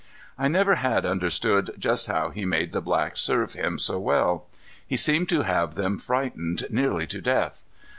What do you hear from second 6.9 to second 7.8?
to death.